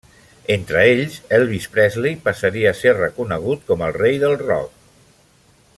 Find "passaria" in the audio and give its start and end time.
2.29-2.71